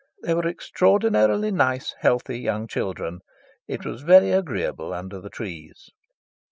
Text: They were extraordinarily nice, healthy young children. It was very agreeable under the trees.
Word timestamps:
They 0.23 0.33
were 0.33 0.47
extraordinarily 0.47 1.51
nice, 1.51 1.93
healthy 1.99 2.39
young 2.39 2.67
children. 2.67 3.19
It 3.67 3.85
was 3.85 4.01
very 4.01 4.31
agreeable 4.31 4.95
under 4.95 5.21
the 5.21 5.29
trees. 5.29 5.91